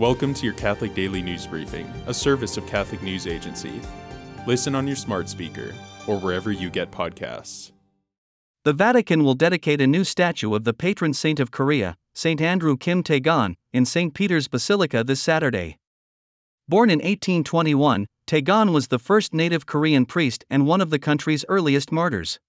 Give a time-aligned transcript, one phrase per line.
[0.00, 3.82] Welcome to your Catholic Daily News Briefing, a service of Catholic News Agency.
[4.46, 5.74] Listen on your smart speaker
[6.06, 7.72] or wherever you get podcasts.
[8.64, 12.40] The Vatican will dedicate a new statue of the patron saint of Korea, St.
[12.40, 14.14] Andrew Kim Taegon, in St.
[14.14, 15.76] Peter's Basilica this Saturday.
[16.66, 21.44] Born in 1821, Taegon was the first native Korean priest and one of the country's
[21.46, 22.40] earliest martyrs.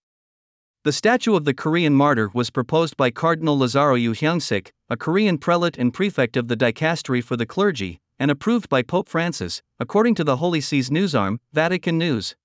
[0.84, 5.38] The statue of the Korean martyr was proposed by Cardinal Lazzaro You Heung-sik, a Korean
[5.38, 10.16] prelate and prefect of the dicastery for the clergy, and approved by Pope Francis, according
[10.16, 12.36] to the Holy See's newsarm, Vatican News.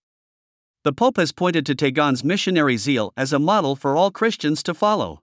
[0.85, 4.75] The Pope has pointed to Taegon's missionary zeal as a model for all Christians to
[4.75, 5.23] follow.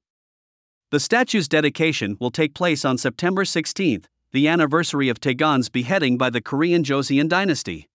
[0.90, 6.32] The statue's dedication will take place on September 16, the anniversary of Taegon's beheading by
[6.32, 7.88] the Korean Joseon dynasty.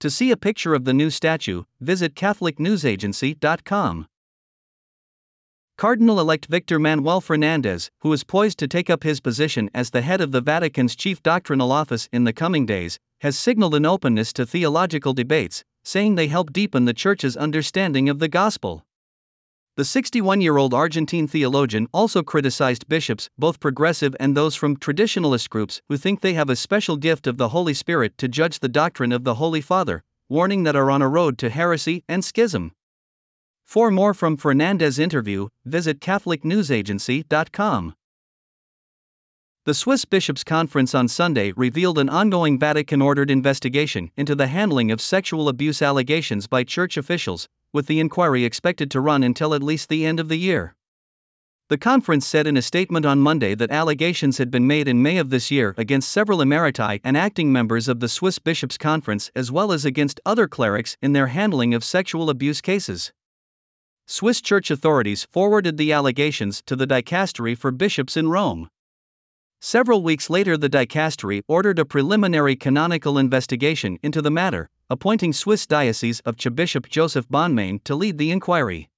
[0.00, 4.06] To see a picture of the new statue, visit CatholicNewsAgency.com.
[5.78, 10.00] Cardinal elect Victor Manuel Fernandez, who is poised to take up his position as the
[10.00, 14.32] head of the Vatican's chief doctrinal office in the coming days, has signaled an openness
[14.32, 18.86] to theological debates, saying they help deepen the Church's understanding of the gospel.
[19.76, 25.50] The 61 year old Argentine theologian also criticized bishops, both progressive and those from traditionalist
[25.50, 28.70] groups, who think they have a special gift of the Holy Spirit to judge the
[28.70, 32.72] doctrine of the Holy Father, warning that are on a road to heresy and schism.
[33.66, 37.94] For more from Fernandez' interview, visit CatholicNewsAgency.com.
[39.64, 44.92] The Swiss Bishops' Conference on Sunday revealed an ongoing Vatican ordered investigation into the handling
[44.92, 49.64] of sexual abuse allegations by church officials, with the inquiry expected to run until at
[49.64, 50.76] least the end of the year.
[51.68, 55.18] The conference said in a statement on Monday that allegations had been made in May
[55.18, 59.50] of this year against several emeriti and acting members of the Swiss Bishops' Conference as
[59.50, 63.12] well as against other clerics in their handling of sexual abuse cases.
[64.08, 68.68] Swiss church authorities forwarded the allegations to the dicastery for bishops in Rome.
[69.60, 75.66] Several weeks later, the dicastery ordered a preliminary canonical investigation into the matter, appointing Swiss
[75.66, 78.88] Diocese of Bishop Joseph Bonnemain to lead the inquiry.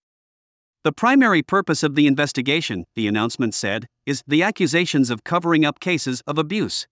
[0.85, 5.81] The primary purpose of the investigation, the announcement said, is the accusations of covering up
[5.81, 6.87] cases of abuse.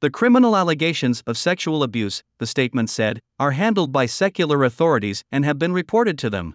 [0.00, 5.44] The criminal allegations of sexual abuse, the statement said, are handled by secular authorities and
[5.44, 6.54] have been reported to them.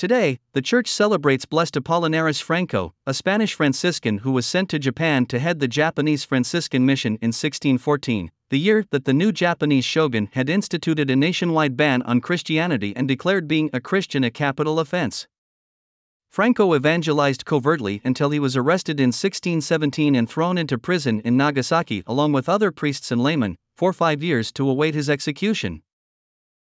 [0.00, 5.26] Today, the church celebrates Blessed Apollinaris Franco, a Spanish Franciscan who was sent to Japan
[5.26, 10.30] to head the Japanese Franciscan mission in 1614, the year that the new Japanese shogun
[10.32, 15.28] had instituted a nationwide ban on Christianity and declared being a Christian a capital offense.
[16.30, 22.02] Franco evangelized covertly until he was arrested in 1617 and thrown into prison in Nagasaki
[22.06, 25.82] along with other priests and laymen, for five years to await his execution.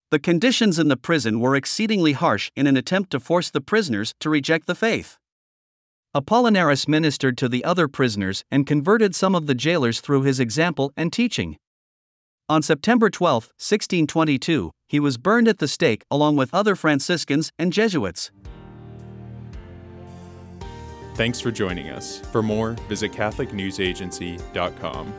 [0.09, 4.13] The conditions in the prison were exceedingly harsh in an attempt to force the prisoners
[4.21, 5.17] to reject the faith.
[6.15, 10.93] Apollinaris ministered to the other prisoners and converted some of the jailers through his example
[10.95, 11.57] and teaching.
[12.47, 17.73] On September 12, 1622, he was burned at the stake along with other Franciscans and
[17.73, 18.31] Jesuits.
[21.15, 22.19] Thanks for joining us.
[22.31, 25.13] For more, visit CatholicNewsAgency.com.